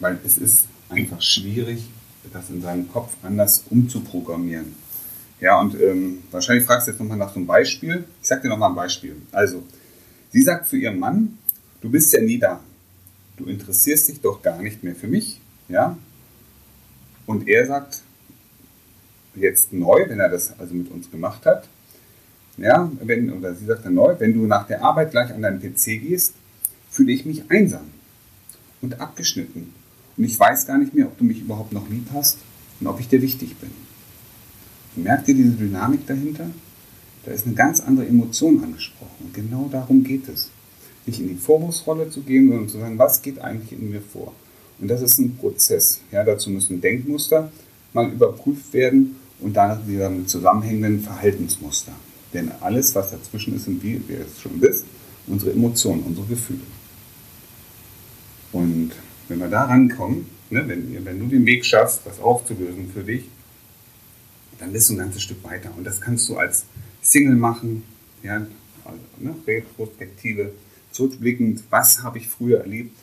weil 0.00 0.18
es 0.24 0.38
ist 0.38 0.64
einfach 0.88 1.20
schwierig, 1.20 1.84
das 2.32 2.48
in 2.48 2.62
seinem 2.62 2.90
Kopf 2.90 3.12
anders 3.22 3.64
umzuprogrammieren. 3.68 4.74
Ja, 5.40 5.60
und 5.60 5.80
ähm, 5.80 6.18
wahrscheinlich 6.30 6.64
fragst 6.64 6.86
du 6.86 6.90
jetzt 6.90 7.00
nochmal 7.00 7.16
nach 7.16 7.30
so 7.30 7.36
einem 7.36 7.46
Beispiel. 7.46 8.04
Ich 8.20 8.28
sag 8.28 8.42
dir 8.42 8.48
nochmal 8.48 8.70
ein 8.70 8.74
Beispiel. 8.76 9.16
Also, 9.30 9.62
sie 10.30 10.42
sagt 10.42 10.66
zu 10.66 10.76
ihrem 10.76 10.98
Mann, 10.98 11.38
du 11.80 11.90
bist 11.90 12.12
ja 12.12 12.20
nie 12.20 12.38
da. 12.38 12.60
Du 13.36 13.44
interessierst 13.44 14.08
dich 14.08 14.20
doch 14.20 14.42
gar 14.42 14.60
nicht 14.60 14.82
mehr 14.82 14.96
für 14.96 15.06
mich. 15.06 15.40
Ja? 15.68 15.96
Und 17.26 17.46
er 17.46 17.66
sagt 17.66 18.02
jetzt 19.36 19.72
neu, 19.72 20.04
wenn 20.08 20.18
er 20.18 20.28
das 20.28 20.58
also 20.58 20.74
mit 20.74 20.90
uns 20.90 21.10
gemacht 21.10 21.46
hat, 21.46 21.68
ja, 22.56 22.90
wenn, 23.00 23.32
oder 23.32 23.54
sie 23.54 23.66
sagt 23.66 23.86
dann 23.86 23.94
neu, 23.94 24.16
wenn 24.18 24.34
du 24.34 24.44
nach 24.46 24.66
der 24.66 24.82
Arbeit 24.82 25.12
gleich 25.12 25.32
an 25.32 25.42
deinen 25.42 25.60
PC 25.60 26.00
gehst, 26.00 26.34
fühle 26.90 27.12
ich 27.12 27.24
mich 27.24 27.48
einsam 27.48 27.92
und 28.80 29.00
abgeschnitten. 29.00 29.72
Und 30.16 30.24
ich 30.24 30.38
weiß 30.38 30.66
gar 30.66 30.78
nicht 30.78 30.92
mehr, 30.94 31.06
ob 31.06 31.16
du 31.18 31.24
mich 31.24 31.40
überhaupt 31.40 31.72
noch 31.72 31.88
lieb 31.88 32.08
hast 32.12 32.38
und 32.80 32.88
ob 32.88 32.98
ich 32.98 33.06
dir 33.06 33.22
wichtig 33.22 33.56
bin. 33.58 33.70
Merkt 34.96 35.28
ihr 35.28 35.34
diese 35.34 35.52
Dynamik 35.52 36.06
dahinter? 36.06 36.46
Da 37.24 37.32
ist 37.32 37.46
eine 37.46 37.54
ganz 37.54 37.80
andere 37.80 38.06
Emotion 38.06 38.62
angesprochen. 38.62 39.24
Und 39.24 39.34
genau 39.34 39.68
darum 39.70 40.02
geht 40.02 40.28
es. 40.28 40.50
Nicht 41.06 41.20
in 41.20 41.28
die 41.28 41.36
Vorwurfsrolle 41.36 42.10
zu 42.10 42.22
gehen, 42.22 42.48
sondern 42.48 42.68
zu 42.68 42.78
sagen, 42.78 42.98
was 42.98 43.22
geht 43.22 43.38
eigentlich 43.40 43.72
in 43.72 43.90
mir 43.90 44.00
vor? 44.00 44.32
Und 44.80 44.88
das 44.88 45.02
ist 45.02 45.18
ein 45.18 45.36
Prozess. 45.36 46.00
Ja, 46.12 46.24
dazu 46.24 46.50
müssen 46.50 46.80
Denkmuster 46.80 47.50
mal 47.92 48.10
überprüft 48.10 48.72
werden 48.72 49.16
und 49.40 49.56
dann 49.56 49.86
wieder 49.86 50.10
mit 50.10 50.28
zusammenhängenden 50.28 51.00
Verhaltensmuster. 51.00 51.92
Denn 52.34 52.50
alles, 52.60 52.94
was 52.94 53.10
dazwischen 53.10 53.56
ist, 53.56 53.64
sind, 53.64 53.82
wie 53.82 53.94
ihr 53.94 54.20
es 54.20 54.40
schon 54.40 54.60
wisst, 54.60 54.84
unsere 55.26 55.52
Emotionen, 55.52 56.02
unsere 56.02 56.26
Gefühle. 56.26 56.60
Und 58.52 58.92
wenn 59.28 59.38
wir 59.38 59.48
da 59.48 59.64
rankommen, 59.64 60.26
ne, 60.50 60.66
wenn, 60.66 61.04
wenn 61.04 61.18
du 61.18 61.26
den 61.26 61.44
Weg 61.46 61.64
schaffst, 61.64 62.02
das 62.04 62.20
aufzulösen 62.20 62.90
für 62.92 63.02
dich, 63.02 63.24
dann 64.58 64.72
bist 64.72 64.88
du 64.88 64.94
ein 64.94 64.98
ganzes 64.98 65.22
Stück 65.22 65.42
weiter. 65.44 65.70
Und 65.76 65.84
das 65.84 66.00
kannst 66.00 66.28
du 66.28 66.36
als 66.36 66.64
Single 67.00 67.36
machen, 67.36 67.84
ja, 68.22 68.46
also, 68.84 68.98
ne, 69.18 69.34
Retrospektive, 69.46 70.52
zurückblickend, 70.90 71.62
was 71.70 72.02
habe 72.02 72.18
ich 72.18 72.28
früher 72.28 72.60
erlebt, 72.60 72.96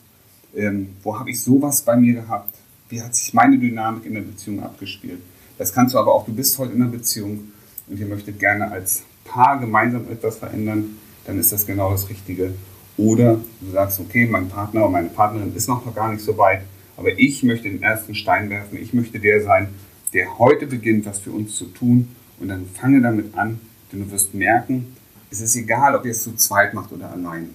ähm, 0.55 0.89
wo 1.03 1.17
habe 1.17 1.29
ich 1.29 1.41
sowas 1.41 1.81
bei 1.81 1.95
mir 1.95 2.13
gehabt, 2.13 2.55
wie 2.89 3.01
hat 3.01 3.15
sich 3.15 3.33
meine 3.33 3.57
Dynamik 3.57 4.05
in 4.05 4.13
der 4.13 4.21
Beziehung 4.21 4.63
abgespielt. 4.63 5.21
Das 5.57 5.74
kannst 5.74 5.93
du 5.93 6.00
aber 6.00 6.13
auch, 6.13 6.25
du 6.25 6.33
bist 6.33 6.57
heute 6.57 6.74
in 6.74 6.81
einer 6.81 6.91
Beziehung 6.91 7.51
und 7.88 8.00
ihr 8.00 8.05
möchtet 8.05 8.39
gerne 8.39 8.71
als 8.71 9.03
Paar 9.24 9.59
gemeinsam 9.59 10.09
etwas 10.12 10.38
verändern, 10.38 10.97
dann 11.25 11.39
ist 11.39 11.51
das 11.51 11.65
genau 11.65 11.91
das 11.91 12.09
Richtige. 12.09 12.53
Oder 12.97 13.39
du 13.62 13.71
sagst, 13.71 14.00
okay, 14.00 14.25
mein 14.25 14.47
Partner 14.47 14.81
oder 14.81 14.91
meine 14.91 15.09
Partnerin 15.09 15.53
ist 15.55 15.67
noch 15.67 15.93
gar 15.95 16.12
nicht 16.12 16.24
so 16.24 16.38
weit, 16.38 16.62
aber 16.97 17.17
ich 17.17 17.43
möchte 17.43 17.69
den 17.69 17.83
ersten 17.83 18.15
Stein 18.15 18.50
werfen, 18.50 18.77
ich 18.81 18.93
möchte 18.93 19.19
der 19.19 19.43
sein, 19.43 19.69
der 20.15 20.39
heute 20.39 20.65
beginnt, 20.65 21.05
was 21.05 21.19
für 21.19 21.31
uns 21.31 21.55
zu 21.55 21.65
tun 21.65 22.07
und 22.39 22.48
dann 22.48 22.65
fange 22.74 23.01
damit 23.01 23.38
an, 23.38 23.60
denn 23.91 24.00
du 24.00 24.12
wirst 24.12 24.34
merken, 24.34 24.95
es 25.29 25.41
ist 25.41 25.55
egal, 25.57 25.93
ob 25.93 26.05
ihr 26.05 26.12
es 26.12 26.24
zu 26.24 26.34
zweit 26.36 26.74
macht 26.74 26.93
oder 26.93 27.12
allein. 27.12 27.50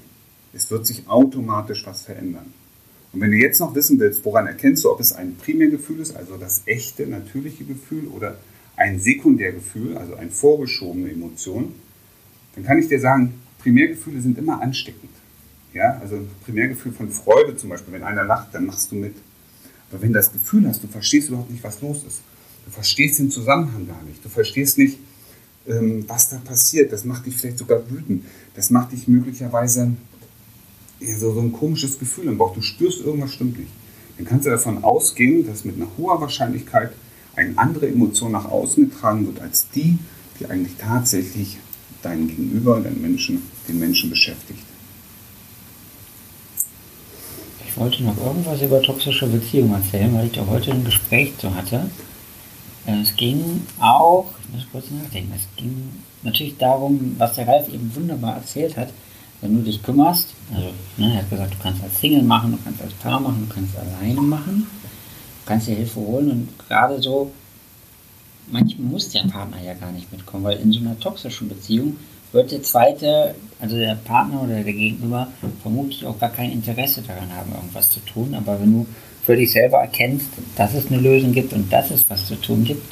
Es 0.53 0.71
wird 0.71 0.87
sich 0.87 1.09
automatisch 1.09 1.87
was 1.87 2.03
verändern. 2.03 2.53
Und 3.13 3.21
wenn 3.23 3.31
du 3.31 3.39
jetzt 3.39 3.61
noch 3.61 3.75
wissen 3.75 3.99
willst, 3.99 4.25
woran 4.27 4.47
erkennst 4.47 4.85
du, 4.85 4.91
ob 4.91 5.01
es 5.01 5.13
ein 5.13 5.37
Primärgefühl 5.37 6.01
ist, 6.01 6.15
also 6.15 6.37
das 6.37 6.63
echte, 6.67 7.07
natürliche 7.07 7.65
Gefühl, 7.65 8.09
oder 8.09 8.37
ein 8.77 9.01
Sekundärgefühl, 9.01 9.97
also 9.97 10.15
eine 10.15 10.31
vorgeschobene 10.31 11.11
Emotion, 11.11 11.75
dann 12.55 12.65
kann 12.65 12.79
ich 12.79 12.89
dir 12.89 13.01
sagen, 13.01 13.41
Primärgefühle 13.63 14.21
sind 14.21 14.37
immer 14.37 14.61
ansteckend. 14.61 15.11
Ja, 15.73 15.99
also 16.01 16.17
ein 16.17 16.29
Primärgefühl 16.45 16.93
von 16.93 17.11
Freude 17.11 17.57
zum 17.57 17.71
Beispiel, 17.71 17.95
wenn 17.95 18.03
einer 18.03 18.25
lacht, 18.25 18.55
dann 18.55 18.67
machst 18.67 18.93
du 18.93 18.97
mit. 18.97 19.15
Aber 19.91 20.03
wenn 20.03 20.13
du 20.13 20.19
das 20.19 20.33
Gefühl 20.33 20.69
hast, 20.69 20.83
du 20.83 20.89
verstehst 20.89 21.29
überhaupt 21.29 21.51
nicht, 21.51 21.65
was 21.65 21.81
los 21.81 22.05
ist, 22.07 22.21
du 22.65 22.71
verstehst 22.71 23.19
den 23.19 23.31
Zusammenhang 23.31 23.87
gar 23.87 24.03
nicht, 24.03 24.25
du 24.25 24.29
verstehst 24.29 24.79
nicht, 24.79 24.99
ähm, 25.67 26.05
was 26.09 26.31
da 26.31 26.39
passiert, 26.39 26.93
das 26.93 27.05
macht 27.05 27.27
dich 27.27 27.37
vielleicht 27.37 27.59
sogar 27.59 27.89
wütend, 27.91 28.25
das 28.55 28.71
macht 28.71 28.93
dich 28.93 29.09
möglicherweise 29.09 29.93
so, 31.19 31.33
so 31.33 31.41
ein 31.41 31.53
komisches 31.53 31.99
Gefühl 31.99 32.27
im 32.27 32.39
Bauch, 32.39 32.55
du 32.55 32.63
spürst, 32.63 33.01
irgendwas 33.01 33.33
stimmt 33.33 33.59
nicht. 33.59 33.71
Dann 34.17 34.27
kannst 34.27 34.47
du 34.47 34.51
davon 34.51 34.85
ausgehen, 34.85 35.47
dass 35.47 35.65
mit 35.65 35.77
einer 35.77 35.89
hoher 35.97 36.21
Wahrscheinlichkeit 36.21 36.93
eine 37.37 37.57
andere 37.57 37.89
Emotion 37.89 38.33
nach 38.33 38.45
außen 38.45 38.91
getragen 38.91 39.27
wird 39.27 39.41
als 39.41 39.69
die, 39.75 39.99
die 40.39 40.47
eigentlich 40.47 40.75
tatsächlich 40.77 41.59
deinen 42.03 42.29
Gegenüber, 42.29 42.81
deinen 42.81 43.01
Menschen, 43.01 43.43
den 43.69 43.79
Menschen 43.79 44.11
beschäftigt. 44.11 44.63
Ich 47.67 47.77
wollte 47.77 48.03
noch 48.03 48.17
irgendwas 48.19 48.61
über 48.61 48.83
toxische 48.83 49.27
Beziehungen 49.27 49.73
erzählen, 49.73 50.13
weil 50.15 50.27
ich 50.27 50.33
da 50.33 50.47
heute 50.47 50.73
ein 50.73 50.85
Gespräch 50.85 51.33
zu 51.39 51.55
hatte. 51.55 51.89
Äh, 52.87 53.01
es 53.01 53.15
ging 53.17 53.63
auch, 53.81 54.27
ich 54.43 54.55
muss 54.55 54.67
kurz 54.71 54.91
nachdenken, 54.91 55.33
es 55.35 55.47
ging 55.57 55.91
natürlich 56.23 56.57
darum, 56.59 57.17
was 57.19 57.35
der 57.35 57.49
Ralf 57.49 57.69
eben 57.69 57.95
wunderbar 57.95 58.37
erzählt 58.37 58.77
hat, 58.77 58.89
wenn 59.41 59.57
du 59.57 59.63
dich 59.63 59.83
kümmerst, 59.83 60.35
also 60.55 60.69
ne, 60.99 61.15
er 61.15 61.19
hat 61.19 61.31
gesagt, 61.31 61.55
du 61.55 61.59
kannst 61.63 61.83
als 61.83 61.99
Single 61.99 62.23
machen, 62.23 62.53
du 62.53 62.59
kannst 62.63 62.83
als 62.83 62.93
Paar 62.95 63.21
machen, 63.21 63.47
du 63.49 63.55
kannst 63.55 63.75
alleine 63.77 64.21
machen 64.21 64.67
kannst 65.51 65.67
dir 65.67 65.75
Hilfe 65.75 66.01
holen 66.01 66.31
und 66.31 66.69
gerade 66.69 67.03
so, 67.03 67.33
manchmal 68.53 68.87
muss 68.87 69.09
der 69.09 69.25
Partner 69.25 69.61
ja 69.61 69.75
gar 69.75 69.91
nicht 69.91 70.11
mitkommen, 70.13 70.45
weil 70.45 70.59
in 70.59 70.73
so 70.73 70.79
einer 70.79 70.99
toxischen 70.99 71.49
Beziehung 71.49 71.97
wird 72.31 72.53
der 72.53 72.63
zweite, 72.63 73.35
also 73.61 73.77
der 73.77 73.97
Partner 73.97 74.43
oder 74.45 74.63
der 74.63 74.73
Gegenüber, 74.73 75.27
vermutlich 75.63 76.07
auch 76.07 76.17
gar 76.21 76.31
kein 76.31 76.53
Interesse 76.53 77.03
daran 77.03 77.35
haben, 77.35 77.53
irgendwas 77.53 77.91
zu 77.91 77.99
tun. 78.01 78.33
Aber 78.37 78.61
wenn 78.61 78.73
du 78.73 78.87
für 79.23 79.37
dich 79.37 79.53
selber 79.53 79.79
erkennst, 79.79 80.29
dass 80.57 80.75
es 80.75 80.87
eine 80.87 81.01
Lösung 81.01 81.33
gibt 81.33 81.53
und 81.53 81.73
dass 81.73 81.91
es 81.91 82.09
was 82.09 82.27
zu 82.27 82.37
tun 82.37 82.65
gibt, 82.65 82.85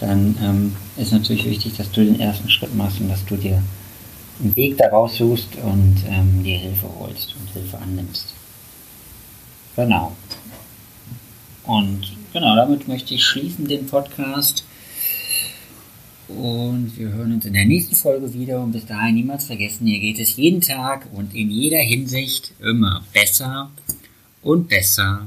dann 0.00 0.36
ähm, 0.42 0.76
ist 0.96 1.12
natürlich 1.12 1.44
wichtig, 1.44 1.76
dass 1.76 1.90
du 1.90 2.04
den 2.04 2.20
ersten 2.20 2.50
Schritt 2.50 2.74
machst 2.74 3.00
und 3.00 3.08
dass 3.08 3.24
du 3.24 3.36
dir 3.36 3.62
einen 4.42 4.56
Weg 4.56 4.76
daraus 4.76 5.16
suchst 5.16 5.56
und 5.62 5.96
ähm, 6.08 6.42
dir 6.42 6.58
Hilfe 6.58 6.88
holst 6.98 7.34
und 7.38 7.50
Hilfe 7.52 7.78
annimmst. 7.78 8.34
Genau. 9.76 10.12
Und 11.64 12.12
genau, 12.32 12.56
damit 12.56 12.88
möchte 12.88 13.14
ich 13.14 13.24
schließen 13.24 13.68
den 13.68 13.86
Podcast. 13.86 14.64
Und 16.28 16.92
wir 16.96 17.08
hören 17.10 17.34
uns 17.34 17.44
in 17.44 17.52
der 17.52 17.66
nächsten 17.66 17.94
Folge 17.94 18.32
wieder. 18.34 18.60
Und 18.60 18.72
bis 18.72 18.86
dahin 18.86 19.14
niemals 19.14 19.44
vergessen, 19.44 19.86
hier 19.86 20.00
geht 20.00 20.18
es 20.18 20.36
jeden 20.36 20.60
Tag 20.60 21.06
und 21.12 21.34
in 21.34 21.50
jeder 21.50 21.78
Hinsicht 21.78 22.52
immer 22.60 23.04
besser 23.12 23.70
und 24.42 24.68
besser 24.68 25.26